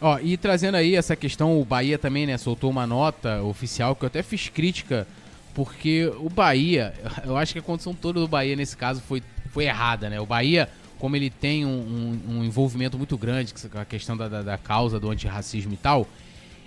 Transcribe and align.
Ó, 0.00 0.18
e 0.18 0.36
trazendo 0.36 0.76
aí 0.76 0.94
essa 0.96 1.14
questão, 1.14 1.60
o 1.60 1.64
Bahia 1.64 1.98
também, 1.98 2.26
né, 2.26 2.38
soltou 2.38 2.70
uma 2.70 2.86
nota 2.86 3.42
oficial 3.42 3.94
que 3.94 4.04
eu 4.04 4.06
até 4.06 4.22
fiz 4.22 4.48
crítica, 4.48 5.06
porque 5.54 6.10
o 6.18 6.30
Bahia, 6.30 6.94
eu 7.24 7.36
acho 7.36 7.52
que 7.52 7.58
a 7.58 7.62
condição 7.62 7.94
toda 7.94 8.18
do 8.20 8.26
Bahia 8.26 8.56
nesse 8.56 8.76
caso 8.76 9.02
foi, 9.02 9.22
foi 9.50 9.64
errada, 9.64 10.08
né? 10.08 10.18
O 10.18 10.24
Bahia, 10.24 10.68
como 10.98 11.16
ele 11.16 11.28
tem 11.28 11.66
um, 11.66 12.18
um, 12.28 12.36
um 12.36 12.44
envolvimento 12.44 12.96
muito 12.96 13.18
grande 13.18 13.52
com 13.52 13.78
a 13.78 13.84
questão 13.84 14.16
da, 14.16 14.28
da, 14.28 14.42
da, 14.42 14.58
causa 14.58 14.98
do 14.98 15.10
antirracismo 15.10 15.74
e 15.74 15.76
tal, 15.76 16.08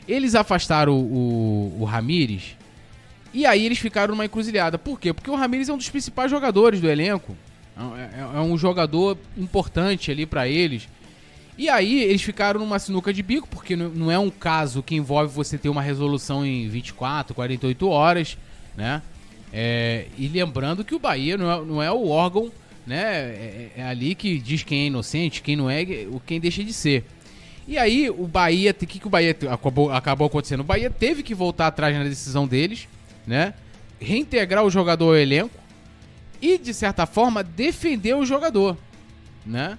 eles 0.07 0.35
afastaram 0.35 0.93
o, 0.93 1.73
o, 1.77 1.81
o 1.81 1.85
Ramires 1.85 2.55
e 3.33 3.47
aí 3.47 3.65
eles 3.65 3.79
ficaram 3.79 4.13
numa 4.13 4.25
encruzilhada. 4.25 4.77
Por 4.77 4.99
quê? 4.99 5.11
Porque 5.11 5.31
o 5.31 5.35
Ramires 5.35 5.69
é 5.69 5.73
um 5.73 5.77
dos 5.77 5.89
principais 5.89 6.29
jogadores 6.29 6.79
do 6.79 6.87
elenco. 6.87 7.35
É, 7.75 8.19
é, 8.19 8.37
é 8.37 8.39
um 8.39 8.55
jogador 8.57 9.17
importante 9.35 10.11
ali 10.11 10.25
para 10.25 10.47
eles. 10.47 10.87
E 11.57 11.69
aí 11.69 12.03
eles 12.03 12.21
ficaram 12.21 12.59
numa 12.59 12.79
sinuca 12.79 13.13
de 13.13 13.21
bico, 13.21 13.47
porque 13.47 13.75
não 13.75 14.11
é 14.11 14.17
um 14.17 14.29
caso 14.29 14.81
que 14.81 14.95
envolve 14.95 15.33
você 15.33 15.57
ter 15.57 15.69
uma 15.69 15.81
resolução 15.81 16.45
em 16.45 16.67
24, 16.67 17.35
48 17.35 17.87
horas, 17.87 18.37
né? 18.75 19.01
É, 19.51 20.07
e 20.17 20.27
lembrando 20.27 20.83
que 20.83 20.95
o 20.95 20.99
Bahia 20.99 21.37
não 21.37 21.51
é, 21.51 21.65
não 21.65 21.83
é 21.83 21.91
o 21.91 22.07
órgão, 22.07 22.51
né? 22.87 23.03
É, 23.03 23.71
é, 23.77 23.83
ali 23.83 24.15
que 24.15 24.39
diz 24.39 24.63
quem 24.63 24.83
é 24.83 24.85
inocente, 24.87 25.43
quem 25.43 25.55
não 25.55 25.69
é, 25.69 25.85
quem 26.25 26.39
deixa 26.39 26.63
de 26.63 26.73
ser. 26.73 27.05
E 27.67 27.77
aí 27.77 28.09
o 28.09 28.27
Bahia, 28.27 28.71
o 28.71 28.73
que, 28.73 28.99
que 28.99 29.07
o 29.07 29.09
Bahia 29.09 29.37
acabou, 29.51 29.91
acabou 29.91 30.27
acontecendo? 30.27 30.61
O 30.61 30.65
Bahia 30.65 30.89
teve 30.89 31.21
que 31.21 31.35
voltar 31.35 31.67
atrás 31.67 31.95
na 31.95 32.03
decisão 32.03 32.47
deles, 32.47 32.87
né? 33.27 33.53
Reintegrar 33.99 34.65
o 34.65 34.71
jogador 34.71 35.09
ao 35.09 35.15
elenco 35.15 35.55
e, 36.41 36.57
de 36.57 36.73
certa 36.73 37.05
forma, 37.05 37.43
defender 37.43 38.15
o 38.15 38.25
jogador, 38.25 38.75
né? 39.45 39.77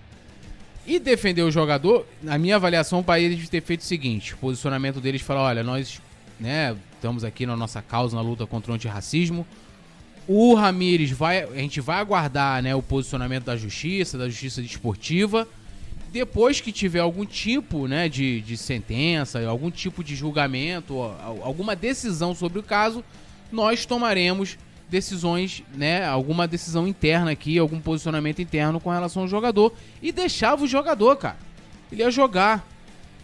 E 0.86 0.98
defender 0.98 1.42
o 1.42 1.50
jogador, 1.50 2.06
na 2.22 2.36
minha 2.36 2.56
avaliação, 2.56 2.98
o 2.98 3.02
Bahia 3.02 3.30
deve 3.30 3.46
ter 3.48 3.62
feito 3.62 3.80
o 3.80 3.84
seguinte: 3.84 4.34
o 4.34 4.36
posicionamento 4.36 5.00
deles 5.00 5.22
fala: 5.22 5.40
olha, 5.40 5.62
nós 5.62 6.00
né, 6.38 6.76
estamos 6.94 7.24
aqui 7.24 7.46
na 7.46 7.56
nossa 7.56 7.80
causa 7.80 8.14
na 8.16 8.22
luta 8.22 8.46
contra 8.46 8.70
o 8.70 8.74
antirracismo. 8.74 9.46
O 10.28 10.54
Ramires 10.54 11.10
vai. 11.10 11.42
A 11.42 11.56
gente 11.56 11.80
vai 11.80 11.98
aguardar 11.98 12.62
né, 12.62 12.74
o 12.74 12.82
posicionamento 12.82 13.44
da 13.44 13.56
justiça, 13.56 14.18
da 14.18 14.28
justiça 14.28 14.60
desportiva. 14.60 15.48
Depois 16.12 16.60
que 16.60 16.70
tiver 16.70 17.00
algum 17.00 17.26
tipo 17.26 17.88
né, 17.88 18.08
de, 18.08 18.40
de 18.42 18.56
sentença, 18.56 19.44
algum 19.48 19.70
tipo 19.70 20.04
de 20.04 20.14
julgamento, 20.14 21.00
alguma 21.42 21.74
decisão 21.74 22.34
sobre 22.36 22.60
o 22.60 22.62
caso, 22.62 23.02
nós 23.50 23.84
tomaremos 23.84 24.56
decisões, 24.88 25.62
né, 25.74 26.06
alguma 26.06 26.46
decisão 26.46 26.86
interna 26.86 27.30
aqui, 27.30 27.58
algum 27.58 27.80
posicionamento 27.80 28.40
interno 28.40 28.78
com 28.80 28.90
relação 28.90 29.22
ao 29.22 29.28
jogador 29.28 29.72
e 30.02 30.12
deixava 30.12 30.64
o 30.64 30.66
jogador, 30.66 31.16
cara. 31.16 31.38
Ele 31.90 32.02
ia 32.02 32.10
jogar. 32.10 32.68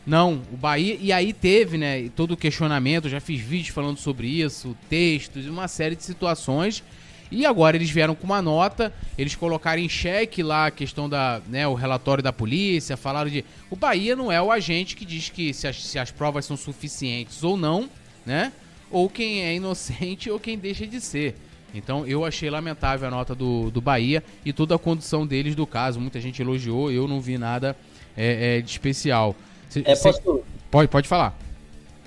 Não, 0.06 0.42
o 0.52 0.56
Bahia 0.56 0.96
e 1.00 1.12
aí 1.12 1.32
teve, 1.32 1.76
né, 1.76 2.08
todo 2.16 2.32
o 2.32 2.36
questionamento, 2.36 3.08
já 3.08 3.20
fiz 3.20 3.40
vídeos 3.40 3.74
falando 3.74 3.98
sobre 3.98 4.26
isso, 4.26 4.76
textos, 4.88 5.46
uma 5.46 5.68
série 5.68 5.94
de 5.94 6.02
situações. 6.02 6.82
E 7.30 7.46
agora 7.46 7.76
eles 7.76 7.90
vieram 7.90 8.14
com 8.14 8.24
uma 8.24 8.42
nota, 8.42 8.92
eles 9.16 9.36
colocaram 9.36 9.80
em 9.80 9.88
xeque 9.88 10.42
lá 10.42 10.66
a 10.66 10.70
questão 10.70 11.08
da, 11.08 11.40
né, 11.48 11.66
o 11.66 11.74
relatório 11.74 12.24
da 12.24 12.32
polícia, 12.32 12.96
falaram 12.96 13.30
de 13.30 13.44
o 13.70 13.76
Bahia 13.76 14.16
não 14.16 14.32
é 14.32 14.42
o 14.42 14.50
agente 14.50 14.96
que 14.96 15.04
diz 15.04 15.28
que 15.28 15.54
se 15.54 15.68
as, 15.68 15.80
se 15.80 15.98
as 15.98 16.10
provas 16.10 16.44
são 16.44 16.56
suficientes 16.56 17.44
ou 17.44 17.56
não, 17.56 17.88
né? 18.26 18.52
Ou 18.90 19.08
quem 19.08 19.44
é 19.44 19.54
inocente 19.54 20.28
ou 20.30 20.40
quem 20.40 20.58
deixa 20.58 20.86
de 20.86 21.00
ser. 21.00 21.36
Então 21.74 22.06
eu 22.06 22.24
achei 22.24 22.50
lamentável 22.50 23.08
a 23.08 23.10
nota 23.10 23.34
do, 23.34 23.70
do 23.70 23.80
Bahia 23.80 24.22
e 24.44 24.52
toda 24.52 24.74
a 24.74 24.78
condução 24.78 25.26
deles 25.26 25.54
do 25.54 25.66
caso. 25.66 26.00
Muita 26.00 26.20
gente 26.20 26.42
elogiou, 26.42 26.90
eu 26.90 27.06
não 27.06 27.20
vi 27.20 27.38
nada 27.38 27.76
é, 28.16 28.58
é, 28.58 28.60
de 28.60 28.70
especial. 28.70 29.34
Cê, 29.68 29.82
é, 29.84 29.94
cê... 29.94 30.12
posso... 30.12 30.42
Pode, 30.70 30.88
pode 30.88 31.08
falar. 31.08 31.36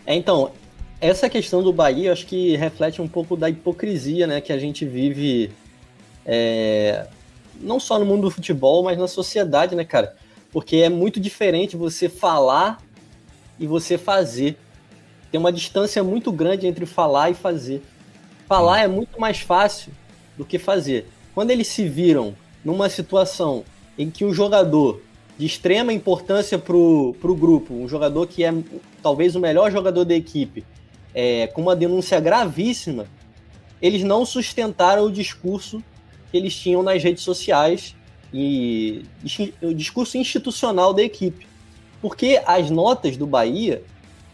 É, 0.06 0.16
então, 0.16 0.52
essa 1.00 1.30
questão 1.30 1.62
do 1.62 1.74
Bahia 1.74 2.12
acho 2.12 2.26
que 2.26 2.56
reflete 2.56 3.02
um 3.02 3.08
pouco 3.08 3.36
da 3.36 3.50
hipocrisia 3.50 4.26
né, 4.26 4.42
que 4.42 4.54
a 4.54 4.58
gente 4.58 4.86
vive 4.86 5.52
é, 6.26 7.08
não 7.60 7.80
só 7.80 8.00
no 8.00 8.06
mundo 8.06 8.24
do 8.24 8.32
futebol, 8.32 8.84
mas 8.84 8.98
na 8.98 9.08
sociedade, 9.08 9.76
né, 9.76 9.84
cara? 9.84 10.16
Porque 10.52 10.78
é 10.78 10.90
muito 10.90 11.20
diferente 11.20 11.76
você 11.76 12.08
falar 12.08 12.82
e 13.60 13.66
você 13.66 13.98
fazer. 13.98 14.58
Tem 15.32 15.40
uma 15.40 15.52
distância 15.52 16.04
muito 16.04 16.32
grande 16.32 16.68
entre 16.68 16.86
falar 16.86 17.32
e 17.32 17.34
fazer. 17.34 17.82
Falar 18.54 18.82
é 18.82 18.88
muito 18.88 19.20
mais 19.20 19.40
fácil 19.40 19.92
do 20.38 20.46
que 20.46 20.60
fazer. 20.60 21.08
Quando 21.34 21.50
eles 21.50 21.66
se 21.66 21.90
viram 21.90 22.36
numa 22.64 22.88
situação 22.88 23.64
em 23.98 24.12
que 24.12 24.24
um 24.24 24.32
jogador 24.32 25.02
de 25.40 25.48
extrema 25.48 25.92
importância 25.92 26.60
para 26.60 26.78
o 26.78 27.36
grupo, 27.36 27.74
um 27.74 27.88
jogador 27.88 28.28
que 28.28 28.44
é 28.44 28.54
talvez 29.02 29.36
o 29.36 29.40
melhor 29.40 29.72
jogador 29.72 30.06
da 30.06 30.14
equipe, 30.14 30.64
é, 31.16 31.48
com 31.48 31.64
uma 31.64 31.76
denúncia 31.76 32.20
gravíssima, 32.20 33.08
eles 33.82 34.04
não 34.04 34.24
sustentaram 34.24 35.06
o 35.06 35.12
discurso 35.12 35.84
que 36.30 36.38
eles 36.38 36.56
tinham 36.56 36.84
nas 36.84 37.02
redes 37.02 37.24
sociais 37.24 37.96
e 38.32 39.04
o 39.64 39.74
discurso 39.74 40.16
institucional 40.16 40.94
da 40.94 41.02
equipe. 41.02 41.48
Porque 42.00 42.40
as 42.46 42.70
notas 42.70 43.18
do 43.18 43.26
Bahia, 43.26 43.82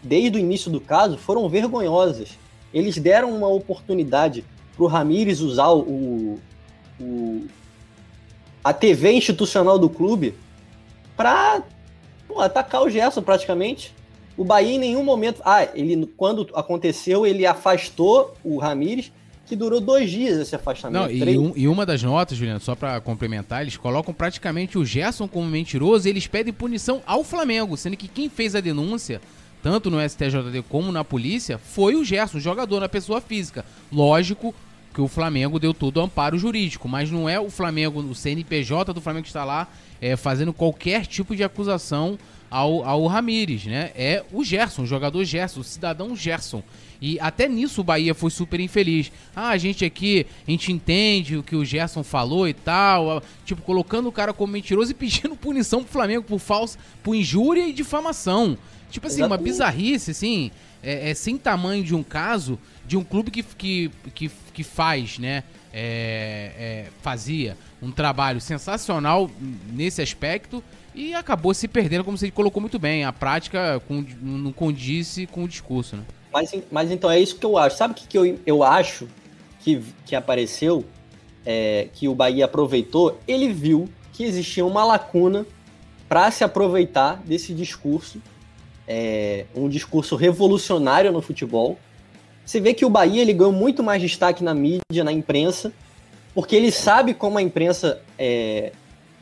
desde 0.02 0.36
o 0.36 0.38
início 0.38 0.70
do 0.70 0.78
caso, 0.78 1.16
foram 1.16 1.48
vergonhosas. 1.48 2.38
Eles 2.72 2.98
deram 2.98 3.34
uma 3.34 3.48
oportunidade 3.48 4.44
para 4.76 4.84
o 4.84 4.86
Ramires 4.86 5.40
usar 5.40 5.70
o, 5.70 6.38
o, 7.00 7.46
a 8.62 8.72
TV 8.72 9.12
institucional 9.12 9.78
do 9.78 9.88
clube 9.88 10.34
para 11.16 11.62
atacar 12.38 12.82
o 12.82 12.90
Gerson 12.90 13.22
praticamente. 13.22 13.94
O 14.36 14.44
Bahia 14.44 14.74
em 14.74 14.78
nenhum 14.78 15.04
momento. 15.04 15.42
Ah, 15.44 15.68
ele 15.74 16.06
quando 16.16 16.48
aconteceu, 16.54 17.26
ele 17.26 17.44
afastou 17.44 18.34
o 18.42 18.58
Ramires, 18.58 19.12
que 19.44 19.56
durou 19.56 19.80
dois 19.80 20.10
dias 20.10 20.38
esse 20.38 20.54
afastamento. 20.54 21.02
Não, 21.02 21.10
e, 21.10 21.36
um, 21.36 21.52
e, 21.56 21.68
uma 21.68 21.84
das 21.84 22.02
notas, 22.02 22.38
Juliano, 22.38 22.60
só 22.60 22.74
para 22.74 23.00
complementar, 23.00 23.62
eles 23.62 23.76
colocam 23.76 24.14
praticamente 24.14 24.78
o 24.78 24.84
Gerson 24.84 25.26
como 25.26 25.46
mentiroso 25.46 26.06
e 26.06 26.10
eles 26.10 26.26
pedem 26.26 26.54
punição 26.54 27.02
ao 27.04 27.24
Flamengo, 27.24 27.76
sendo 27.76 27.96
que 27.96 28.06
quem 28.06 28.30
fez 28.30 28.54
a 28.54 28.60
denúncia 28.60 29.20
tanto 29.62 29.90
no 29.90 30.00
STJD 30.00 30.62
como 30.68 30.90
na 30.92 31.04
polícia, 31.04 31.58
foi 31.58 31.94
o 31.94 32.04
Gerson, 32.04 32.38
o 32.38 32.40
jogador, 32.40 32.80
na 32.80 32.88
pessoa 32.88 33.20
física. 33.20 33.64
Lógico 33.92 34.54
que 34.92 35.00
o 35.00 35.08
Flamengo 35.08 35.58
deu 35.58 35.72
todo 35.72 35.98
o 35.98 36.02
amparo 36.02 36.38
jurídico, 36.38 36.88
mas 36.88 37.10
não 37.10 37.28
é 37.28 37.38
o 37.38 37.50
Flamengo, 37.50 38.00
o 38.00 38.14
CNPJ 38.14 38.92
do 38.92 39.00
Flamengo 39.00 39.22
que 39.22 39.28
está 39.28 39.44
lá 39.44 39.68
é, 40.00 40.16
fazendo 40.16 40.52
qualquer 40.52 41.06
tipo 41.06 41.36
de 41.36 41.44
acusação 41.44 42.18
ao, 42.50 42.84
ao 42.84 43.06
Ramires, 43.06 43.64
né? 43.64 43.92
É 43.94 44.24
o 44.32 44.42
Gerson, 44.42 44.82
o 44.82 44.86
jogador 44.86 45.24
Gerson, 45.24 45.60
o 45.60 45.64
cidadão 45.64 46.16
Gerson. 46.16 46.62
E 47.00 47.18
até 47.18 47.48
nisso 47.48 47.80
o 47.80 47.84
Bahia 47.84 48.14
foi 48.14 48.30
super 48.30 48.60
infeliz. 48.60 49.10
Ah, 49.34 49.50
a 49.50 49.56
gente 49.56 49.84
aqui, 49.84 50.26
a 50.46 50.50
gente 50.50 50.70
entende 50.70 51.36
o 51.36 51.42
que 51.42 51.56
o 51.56 51.64
Gerson 51.64 52.02
falou 52.02 52.46
e 52.46 52.52
tal. 52.52 53.22
Tipo, 53.44 53.62
colocando 53.62 54.08
o 54.08 54.12
cara 54.12 54.32
como 54.32 54.52
mentiroso 54.52 54.90
e 54.90 54.94
pedindo 54.94 55.34
punição 55.36 55.82
pro 55.82 55.92
Flamengo 55.92 56.24
por 56.24 56.38
falsa, 56.38 56.78
por 57.02 57.14
injúria 57.14 57.66
e 57.66 57.72
difamação. 57.72 58.58
Tipo 58.90 59.06
assim, 59.06 59.22
uma 59.22 59.36
bizarrice, 59.36 60.10
assim, 60.10 60.50
é, 60.82 61.10
é, 61.10 61.14
sem 61.14 61.38
tamanho 61.38 61.84
de 61.84 61.94
um 61.94 62.02
caso 62.02 62.58
de 62.84 62.96
um 62.96 63.04
clube 63.04 63.30
que, 63.30 63.42
que, 63.44 63.90
que, 64.12 64.30
que 64.52 64.64
faz, 64.64 65.18
né? 65.18 65.44
É, 65.72 66.52
é, 66.58 66.86
fazia 67.00 67.56
um 67.80 67.92
trabalho 67.92 68.40
sensacional 68.40 69.30
nesse 69.72 70.02
aspecto 70.02 70.62
e 70.94 71.14
acabou 71.14 71.54
se 71.54 71.68
perdendo, 71.68 72.02
como 72.02 72.18
você 72.18 72.30
colocou 72.30 72.60
muito 72.60 72.78
bem. 72.78 73.04
A 73.04 73.12
prática 73.12 73.80
não 74.20 74.52
condisse 74.52 75.26
com 75.26 75.44
o 75.44 75.48
discurso, 75.48 75.96
né? 75.96 76.02
Mas, 76.32 76.52
mas 76.70 76.90
então 76.90 77.10
é 77.10 77.18
isso 77.20 77.36
que 77.36 77.46
eu 77.46 77.56
acho. 77.56 77.76
Sabe 77.76 77.92
o 77.92 77.96
que, 77.96 78.06
que 78.06 78.18
eu, 78.18 78.38
eu 78.44 78.62
acho 78.62 79.08
que, 79.60 79.82
que 80.04 80.16
apareceu, 80.16 80.84
é, 81.46 81.88
que 81.92 82.08
o 82.08 82.14
Bahia 82.14 82.44
aproveitou? 82.44 83.20
Ele 83.26 83.52
viu 83.52 83.88
que 84.12 84.24
existia 84.24 84.64
uma 84.64 84.84
lacuna 84.84 85.46
para 86.08 86.30
se 86.30 86.42
aproveitar 86.42 87.22
desse 87.24 87.54
discurso 87.54 88.20
é, 88.92 89.46
um 89.54 89.68
discurso 89.68 90.16
revolucionário 90.16 91.12
no 91.12 91.22
futebol. 91.22 91.78
Você 92.50 92.58
vê 92.58 92.74
que 92.74 92.84
o 92.84 92.90
Bahia 92.90 93.22
ele 93.22 93.32
ganhou 93.32 93.52
muito 93.52 93.80
mais 93.80 94.02
destaque 94.02 94.42
na 94.42 94.52
mídia, 94.52 95.04
na 95.04 95.12
imprensa, 95.12 95.72
porque 96.34 96.56
ele 96.56 96.72
sabe 96.72 97.14
como 97.14 97.38
a 97.38 97.42
imprensa, 97.42 98.02
é, 98.18 98.72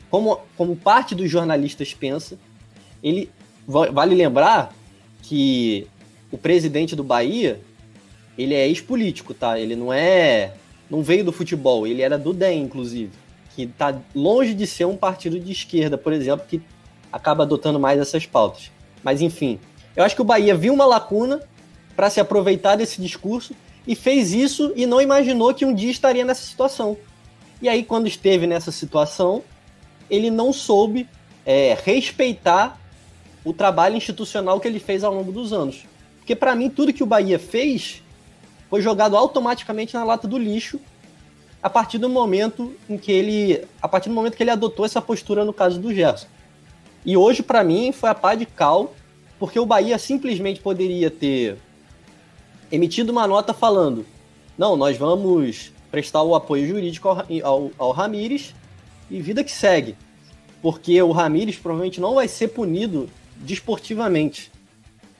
como, 0.09 0.39
como 0.57 0.75
parte 0.75 1.13
dos 1.13 1.29
jornalistas 1.29 1.93
pensa. 1.93 2.39
Ele 3.03 3.29
vale 3.67 4.15
lembrar 4.15 4.73
que 5.21 5.85
o 6.31 6.39
presidente 6.39 6.95
do 6.95 7.03
Bahia 7.03 7.61
ele 8.35 8.55
é 8.55 8.67
ex-político, 8.67 9.31
tá? 9.31 9.59
Ele 9.59 9.75
não 9.75 9.93
é, 9.93 10.55
não 10.89 11.03
veio 11.03 11.23
do 11.23 11.31
futebol, 11.31 11.85
ele 11.85 12.01
era 12.01 12.17
do 12.17 12.33
DEM, 12.33 12.63
inclusive, 12.63 13.11
que 13.55 13.61
está 13.61 13.95
longe 14.15 14.55
de 14.55 14.65
ser 14.65 14.85
um 14.85 14.97
partido 14.97 15.39
de 15.39 15.51
esquerda, 15.51 15.99
por 15.99 16.13
exemplo, 16.13 16.47
que 16.49 16.59
acaba 17.13 17.43
adotando 17.43 17.79
mais 17.79 17.99
essas 17.99 18.25
pautas. 18.25 18.71
Mas 19.03 19.21
enfim, 19.21 19.59
eu 19.95 20.03
acho 20.03 20.15
que 20.15 20.21
o 20.23 20.25
Bahia 20.25 20.55
viu 20.55 20.73
uma 20.73 20.87
lacuna 20.87 21.43
para 21.99 22.09
se 22.09 22.21
aproveitar 22.21 22.77
desse 22.77 23.01
discurso 23.01 23.53
e 23.85 23.93
fez 23.93 24.31
isso 24.31 24.71
e 24.73 24.85
não 24.85 25.01
imaginou 25.01 25.53
que 25.53 25.65
um 25.65 25.73
dia 25.73 25.91
estaria 25.91 26.23
nessa 26.23 26.43
situação. 26.43 26.95
E 27.61 27.67
aí, 27.67 27.83
quando 27.83 28.07
esteve 28.07 28.47
nessa 28.47 28.71
situação, 28.71 29.43
ele 30.09 30.31
não 30.31 30.53
soube 30.53 31.09
é, 31.45 31.77
respeitar 31.83 32.79
o 33.43 33.51
trabalho 33.51 33.97
institucional 33.97 34.61
que 34.61 34.67
ele 34.69 34.79
fez 34.79 35.03
ao 35.03 35.13
longo 35.13 35.29
dos 35.29 35.51
anos. 35.51 35.83
Porque 36.19 36.37
para 36.37 36.55
mim 36.55 36.69
tudo 36.69 36.93
que 36.93 37.03
o 37.03 37.05
Bahia 37.05 37.37
fez 37.37 38.01
foi 38.69 38.81
jogado 38.81 39.17
automaticamente 39.17 39.93
na 39.93 40.05
lata 40.05 40.25
do 40.25 40.37
lixo 40.37 40.79
a 41.61 41.69
partir 41.69 41.97
do 41.97 42.07
momento 42.07 42.73
em 42.89 42.97
que 42.97 43.11
ele, 43.11 43.65
a 43.81 43.89
partir 43.89 44.07
do 44.07 44.15
momento 44.15 44.37
que 44.37 44.43
ele 44.43 44.51
adotou 44.51 44.85
essa 44.85 45.01
postura 45.01 45.43
no 45.43 45.51
caso 45.51 45.77
do 45.81 45.93
Gerson. 45.93 46.27
E 47.05 47.17
hoje 47.17 47.43
para 47.43 47.61
mim 47.61 47.91
foi 47.91 48.09
a 48.09 48.15
pá 48.15 48.35
de 48.35 48.45
cal, 48.45 48.95
porque 49.37 49.59
o 49.59 49.65
Bahia 49.65 49.97
simplesmente 49.97 50.61
poderia 50.61 51.11
ter 51.11 51.57
emitido 52.71 53.11
uma 53.11 53.27
nota 53.27 53.53
falando: 53.53 54.05
"Não, 54.57 54.75
nós 54.75 54.97
vamos 54.97 55.71
prestar 55.91 56.23
o 56.23 56.35
apoio 56.35 56.67
jurídico 56.67 57.07
ao, 57.07 57.25
ao, 57.43 57.71
ao 57.77 57.91
Ramires 57.91 58.53
e 59.09 59.21
vida 59.21 59.43
que 59.43 59.51
segue". 59.51 59.95
Porque 60.61 61.01
o 61.01 61.11
Ramires 61.11 61.57
provavelmente 61.57 62.01
não 62.01 62.15
vai 62.15 62.27
ser 62.27 62.49
punido 62.49 63.09
desportivamente. 63.37 64.51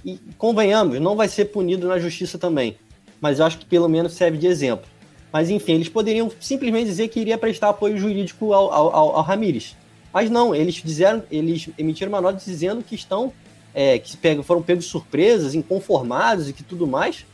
E 0.04 0.19
convenhamos, 0.38 1.00
não 1.00 1.16
vai 1.16 1.28
ser 1.28 1.46
punido 1.46 1.88
na 1.88 2.00
justiça 2.00 2.38
também. 2.38 2.78
Mas 3.22 3.40
eu 3.40 3.46
acho 3.46 3.57
que 3.57 3.66
pelo 3.66 3.90
menos 3.90 4.13
serve 4.13 4.38
de 4.38 4.48
exemplo. 4.48 4.86
Mas 5.31 5.50
enfim, 5.50 5.74
eles 5.74 5.90
poderiam 5.90 6.31
simplesmente 6.40 6.86
dizer 6.86 7.07
que 7.10 7.19
iria 7.19 7.38
prestar 7.38 7.69
apoio 7.69 7.98
jurídico 7.98 8.54
ao, 8.54 8.72
ao, 8.72 9.16
ao 9.16 9.22
Ramires. 9.22 9.75
Mas 10.13 10.30
não, 10.30 10.56
eles 10.56 10.78
fizeram, 10.78 11.24
eles 11.30 11.69
emitiram 11.78 12.12
uma 12.12 12.22
nota 12.22 12.42
dizendo 12.44 12.84
que 12.84 12.95
estão, 12.95 13.31
é, 13.74 14.00
que 14.00 14.18
pegam, 14.18 14.44
foram 14.44 14.62
pegos 14.62 14.86
surpresas, 14.86 15.54
inconformados 15.54 16.50
e 16.50 16.54
que 16.54 16.63
tudo 16.63 16.88
mais. 16.88 17.25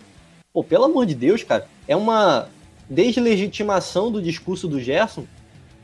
Pô, 0.56 0.64
pelo 0.64 0.86
amor 0.86 1.06
de 1.06 1.14
Deus, 1.14 1.44
cara, 1.44 1.68
é 1.86 1.98
uma 1.98 2.48
deslegitimação 2.90 4.10
do 4.10 4.22
discurso 4.22 4.70
do 4.70 4.80
Gerson 4.80 5.26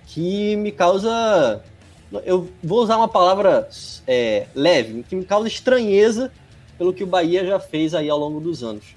que 0.08 0.56
me 0.56 0.72
causa. 0.72 1.62
Eu 2.24 2.48
vou 2.64 2.82
usar 2.82 2.96
uma 2.96 3.10
palavra 3.10 3.68
é, 4.08 4.48
leve, 4.56 5.04
que 5.04 5.14
me 5.14 5.26
causa 5.26 5.50
estranheza 5.50 6.32
pelo 6.78 6.94
que 6.94 7.04
o 7.04 7.08
Bahia 7.08 7.46
já 7.46 7.60
fez 7.60 7.94
aí 7.94 8.10
ao 8.10 8.18
longo 8.18 8.40
dos 8.40 8.64
anos. 8.64 8.96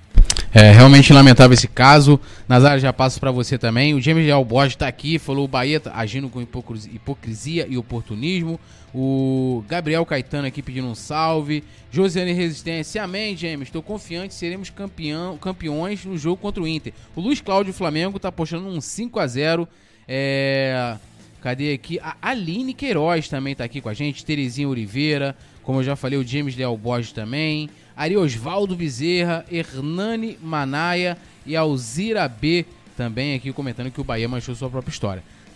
É 0.57 0.71
realmente 0.71 1.13
lamentável 1.13 1.53
esse 1.53 1.67
caso. 1.67 2.21
Nazário, 2.47 2.81
já 2.81 2.93
passo 2.93 3.19
para 3.19 3.33
você 3.33 3.59
também. 3.59 3.93
O 3.93 4.01
James 4.01 4.25
Leal 4.25 4.45
Borges 4.45 4.75
está 4.75 4.87
aqui, 4.87 5.19
falou 5.19 5.47
o 5.47 5.49
Bahia 5.49 5.81
tá 5.81 5.91
agindo 5.97 6.29
com 6.29 6.41
hipocrisia 6.41 7.67
e 7.69 7.77
oportunismo. 7.77 8.61
O 8.95 9.65
Gabriel 9.67 10.07
Caetano 10.07 10.47
aqui 10.47 10.63
pedindo 10.63 10.87
um 10.87 10.95
salve. 10.95 11.65
Josiane 11.91 12.33
Resistência, 12.33 13.03
amém, 13.03 13.37
James. 13.37 13.67
Estou 13.67 13.83
confiante, 13.83 14.33
seremos 14.33 14.71
campeão, 14.71 15.37
campeões 15.39 16.05
no 16.05 16.17
jogo 16.17 16.37
contra 16.37 16.63
o 16.63 16.69
Inter. 16.69 16.93
O 17.17 17.21
Luiz 17.21 17.41
Cláudio 17.41 17.75
Flamengo 17.75 18.19
está 18.19 18.31
postando 18.31 18.69
um 18.69 18.81
5 18.81 19.19
a 19.19 19.27
0 19.27 19.69
É... 20.07 20.97
Cadê 21.45 21.75
aqui? 21.75 22.01
A 22.01 22.17
Aline 22.23 22.73
Queiroz 22.73 23.29
também 23.29 23.53
está 23.53 23.65
aqui 23.65 23.79
com 23.79 23.91
a 23.91 23.93
gente. 23.93 24.25
Terezinha 24.25 24.67
Oliveira, 24.67 25.37
como 25.63 25.81
eu 25.81 25.85
já 25.85 25.95
falei, 25.95 26.19
o 26.19 26.27
James 26.27 26.57
Leal 26.57 26.75
Borges 26.75 27.13
também. 27.13 27.69
Ari 27.95 28.17
Osvaldo 28.17 28.75
Bezerra, 28.75 29.45
Hernani 29.53 30.39
Manaia 30.43 31.19
e 31.45 31.55
Alzira 31.55 32.27
B 32.27 32.65
também 32.97 33.35
aqui 33.35 33.53
comentando 33.53 33.91
que 33.91 34.01
o 34.01 34.05
Bahia 34.05 34.27
manchou 34.27 34.55
sua 34.55 34.71
própria 34.71 34.91
história. 34.91 35.23